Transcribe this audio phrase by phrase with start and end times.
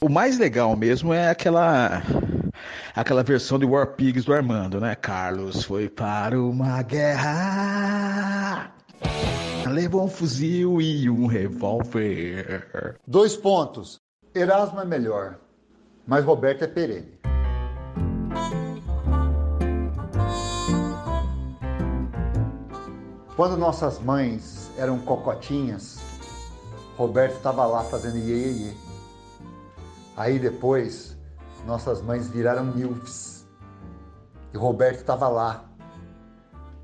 [0.00, 2.02] O mais legal mesmo é aquela
[2.94, 4.94] aquela versão de War Pigs do Armando, né?
[4.94, 8.72] Carlos foi para uma guerra.
[9.66, 12.96] Levou um fuzil e um revólver.
[13.06, 14.00] Dois pontos.
[14.32, 15.36] Erasmo é melhor,
[16.06, 17.18] mas Roberto é perene.
[23.34, 25.98] Quando nossas mães eram cocotinhas,
[26.96, 28.87] Roberto estava lá fazendo iê, iê, iê.
[30.18, 31.16] Aí depois,
[31.64, 33.46] nossas mães viraram milfs.
[34.52, 35.64] E Roberto estava lá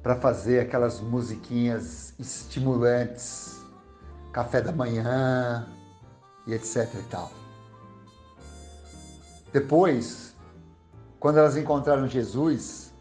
[0.05, 3.61] para fazer aquelas musiquinhas estimulantes,
[4.33, 5.67] café da manhã
[6.47, 7.33] e etc e tal.
[9.53, 10.37] Depois,
[11.19, 12.95] quando elas encontraram Jesus,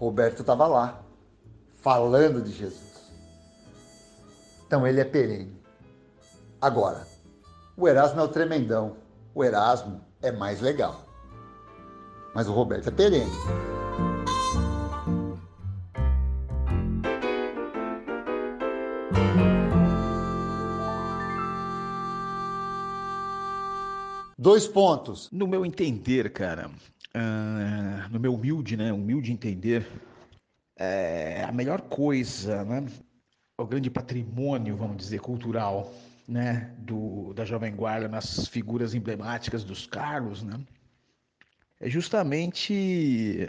[0.00, 1.00] Roberto estava lá,
[1.76, 3.12] falando de Jesus.
[4.66, 5.62] Então ele é perene.
[6.60, 7.06] Agora,
[7.76, 9.05] o Erasmo é o tremendão.
[9.36, 11.04] O Erasmo é mais legal.
[12.34, 13.30] Mas o Roberto é perene.
[24.38, 25.30] Dois pontos.
[25.30, 26.70] No meu entender, cara,
[27.14, 29.86] uh, no meu humilde, né, humilde entender,
[30.78, 32.86] é a melhor coisa, né,
[33.60, 35.92] o grande patrimônio, vamos dizer, cultural,
[36.26, 40.58] né, do, da Jovem Guarda nas figuras emblemáticas dos Carlos, né,
[41.78, 43.48] é justamente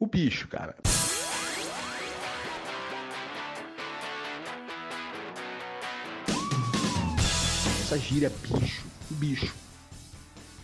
[0.00, 0.74] o bicho, cara.
[7.82, 9.54] Essa gíria bicho, o bicho.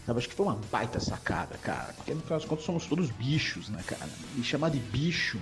[0.05, 1.93] Sabe, acho que foi uma baita sacada, cara.
[1.93, 4.09] Porque no final das contas somos todos bichos, né, cara?
[4.37, 5.39] E chamar de bicho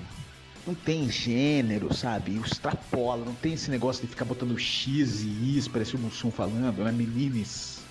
[0.67, 2.37] não tem gênero, sabe?
[2.37, 6.83] Extrapola, não tem esse negócio de ficar botando X e Is, parece o Mussum falando,
[6.83, 6.91] né?
[6.91, 7.85] Menines,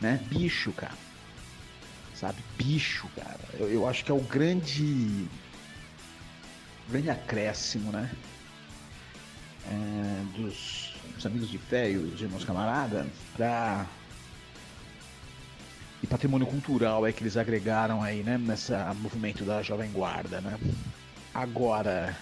[0.00, 0.18] né?
[0.28, 0.94] Bicho, cara.
[2.14, 2.38] Sabe?
[2.56, 3.40] Bicho, cara.
[3.58, 5.26] Eu, eu acho que é o grande.
[6.88, 8.10] grande acréscimo, né?
[9.68, 13.86] É, dos, dos, amigos de fé e os irmãos camarada pra.
[16.02, 18.38] E patrimônio cultural é que eles agregaram aí, né?
[18.38, 20.58] Nessa movimento da Jovem Guarda, né?
[21.32, 22.16] Agora,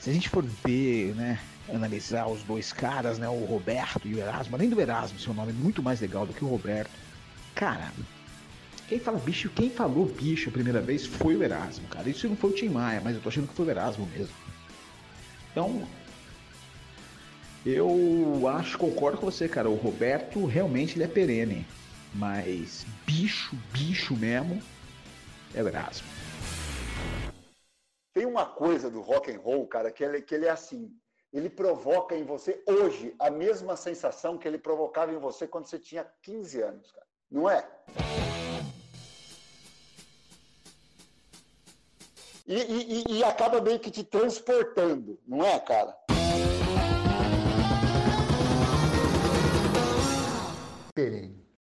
[0.00, 1.38] se a gente for ver, né,
[1.72, 5.52] analisar os dois caras, né, o Roberto e o Erasmo, além do Erasmo, seu nome
[5.52, 6.90] é muito mais legal do que o Roberto.
[7.54, 7.92] Cara,
[8.88, 12.08] quem fala bicho, quem falou bicho a primeira vez foi o Erasmo, cara.
[12.08, 14.34] Isso não foi o Tim Maia, mas eu tô achando que foi o Erasmo mesmo.
[15.50, 15.88] Então,
[17.64, 19.68] eu acho, concordo com você, cara.
[19.68, 21.66] O Roberto realmente ele é perene,
[22.14, 24.62] mas bicho, bicho mesmo
[25.52, 26.06] é o Erasmo.
[28.16, 30.90] Tem uma coisa do rock and roll, cara, que ele, que ele é assim.
[31.30, 35.78] Ele provoca em você hoje a mesma sensação que ele provocava em você quando você
[35.78, 37.06] tinha 15 anos, cara.
[37.30, 37.68] Não é?
[42.46, 45.94] E, e, e acaba meio que te transportando, não é, cara?
[50.94, 51.35] Perene.